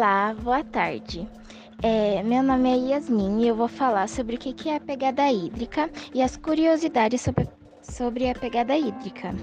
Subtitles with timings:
[0.00, 1.28] Olá, boa tarde.
[1.82, 5.30] É, meu nome é Yasmin e eu vou falar sobre o que é a pegada
[5.30, 7.46] hídrica e as curiosidades sobre,
[7.82, 9.34] sobre a pegada hídrica.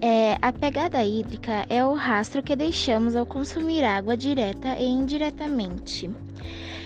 [0.00, 6.10] É, a pegada hídrica é o rastro que deixamos ao consumir água direta e indiretamente.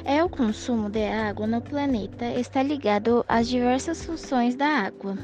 [0.04, 5.16] É o consumo de água no planeta está ligado às diversas funções da água,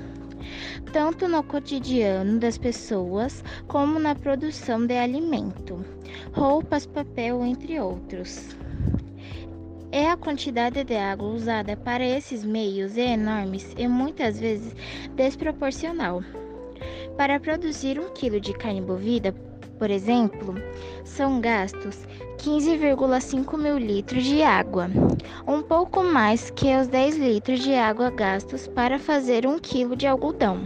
[0.91, 5.85] tanto no cotidiano das pessoas como na produção de alimento,
[6.32, 8.57] roupas, papel, entre outros.
[9.91, 14.75] É a quantidade de água usada para esses meios é enormes e muitas vezes
[15.14, 16.22] desproporcional.
[17.17, 19.35] Para produzir um quilo de carne bovina,
[19.79, 20.55] por exemplo,
[21.05, 22.07] são gastos
[22.39, 24.89] 15,5 mil litros de água,
[25.46, 30.07] um pouco mais que os 10 litros de água gastos para fazer um quilo de
[30.07, 30.61] algodão.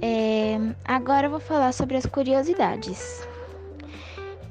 [0.00, 3.26] É, agora eu vou falar sobre as curiosidades.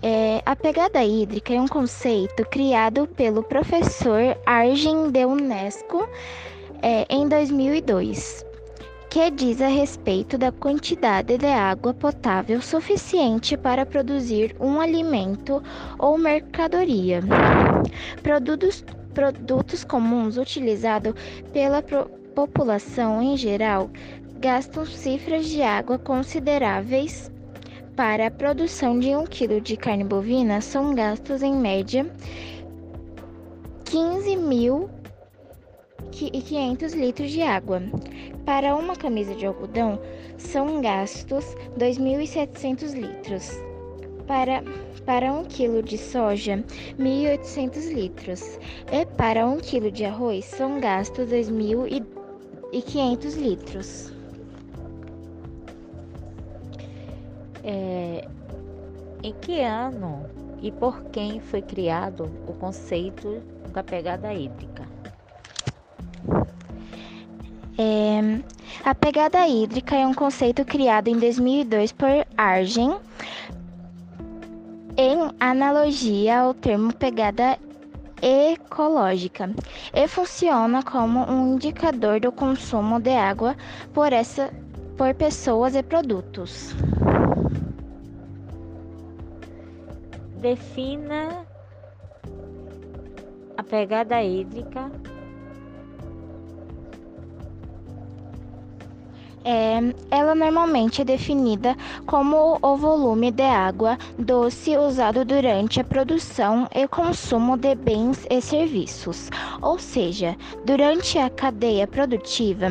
[0.01, 6.07] É, a pegada hídrica é um conceito criado pelo professor Arjen de Unesco
[6.81, 8.45] é, em 2002
[9.15, 15.63] que diz a respeito da quantidade de água potável suficiente para produzir um alimento
[15.97, 17.21] ou mercadoria.
[18.21, 21.13] Produtos, produtos comuns utilizados
[21.53, 21.81] pela
[22.35, 23.89] população em geral
[24.41, 27.31] gastam cifras de água consideráveis.
[27.95, 32.05] Para a produção de 1 kg de carne bovina, são gastos em média
[33.85, 34.89] 15 mil
[36.11, 37.81] e 500 litros de água.
[38.45, 39.97] Para uma camisa de algodão,
[40.37, 43.49] são gastos 2.700 litros.
[44.27, 44.61] Para,
[45.05, 46.61] para um quilo de soja,
[46.99, 48.59] 1.800 litros.
[48.91, 54.11] E para um quilo de arroz, são gastos 2.500 litros.
[57.67, 58.27] É,
[59.23, 60.23] em que ano
[60.61, 63.41] e por quem foi criado o conceito
[63.73, 64.87] da pegada hídrica?
[67.77, 68.39] É,
[68.83, 72.97] a pegada hídrica é um conceito criado em 2002 por Argen,
[74.95, 77.57] em analogia ao termo pegada
[78.21, 79.49] ecológica,
[79.93, 83.57] e funciona como um indicador do consumo de água
[83.93, 84.53] por, essa,
[84.95, 86.73] por pessoas e produtos.
[90.45, 91.43] Defina
[93.57, 94.91] a pegada hídrica.
[99.43, 99.79] É,
[100.11, 101.75] ela normalmente é definida
[102.05, 108.39] como o volume de água doce usado durante a produção e consumo de bens e
[108.39, 109.31] serviços,
[109.63, 112.67] ou seja, durante a cadeia produtiva,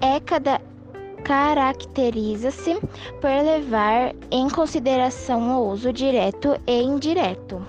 [0.00, 0.58] é cada
[1.24, 2.80] caracteriza-se
[3.20, 7.64] por levar em consideração o uso direto e indireto.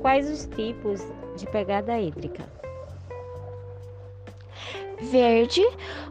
[0.00, 1.00] Quais os tipos
[1.36, 2.44] de pegada hídrica?
[5.00, 5.62] Verde,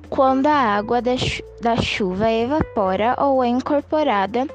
[0.09, 4.47] quando a água da chuva evapora ou é incorporada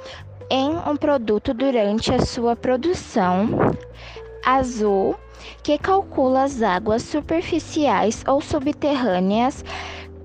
[0.51, 3.49] em um produto durante a sua produção.
[4.47, 5.17] Azul,
[5.65, 9.65] que calcula as águas superficiais ou subterrâneas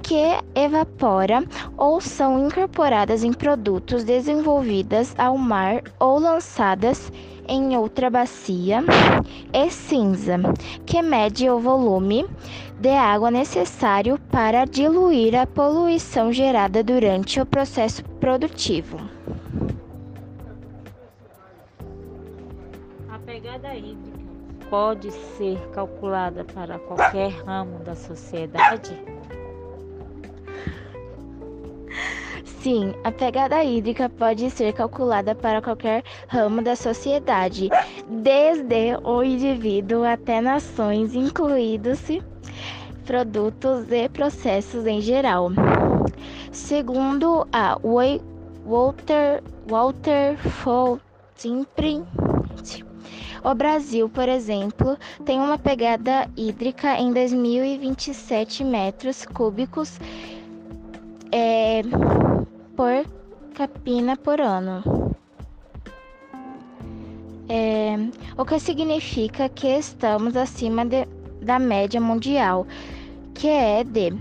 [0.03, 1.43] que evapora
[1.75, 7.11] ou são incorporadas em produtos desenvolvidas ao mar ou lançadas
[7.47, 8.83] em outra bacia,
[9.51, 10.37] e cinza,
[10.85, 12.25] que mede o volume
[12.79, 18.99] de água necessário para diluir a poluição gerada durante o processo produtivo.
[23.51, 28.97] A pegada hídrica pode ser calculada para qualquer ramo da sociedade?
[32.45, 37.67] Sim, a pegada hídrica pode ser calculada para qualquer ramo da sociedade,
[38.07, 42.23] desde o indivíduo até nações, incluídos-se
[43.05, 45.49] produtos e processos em geral.
[46.53, 47.77] Segundo a
[48.65, 52.01] Walter, Walter Fontempri,
[53.43, 59.99] o Brasil, por exemplo, tem uma pegada hídrica em 2027 metros cúbicos
[61.31, 61.81] é,
[62.75, 63.05] por
[63.53, 64.83] capina por ano.
[67.49, 67.97] É,
[68.37, 71.05] o que significa que estamos acima de,
[71.41, 72.65] da média mundial,
[73.33, 74.13] que é de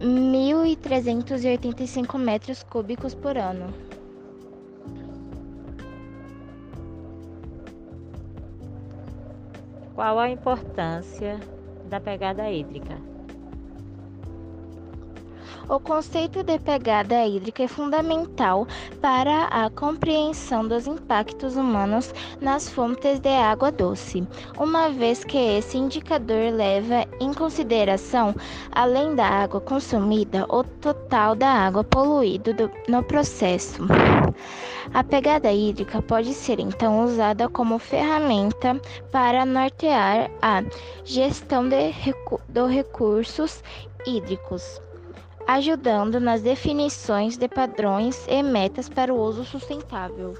[0.00, 3.72] 1.385 metros cúbicos por ano.
[9.94, 11.38] Qual a importância
[11.88, 12.98] da pegada hídrica?
[15.68, 18.66] O conceito de pegada hídrica é fundamental
[19.00, 24.26] para a compreensão dos impactos humanos nas fontes de água doce,
[24.58, 28.34] uma vez que esse indicador leva em consideração,
[28.72, 32.52] além da água consumida, o total da água poluída
[32.88, 33.86] no processo.
[34.92, 40.62] A pegada hídrica pode ser então usada como ferramenta para nortear a
[41.04, 43.62] gestão de recu recursos
[44.06, 44.80] hídricos
[45.46, 50.34] ajudando nas definições de padrões e metas para o uso sustentável.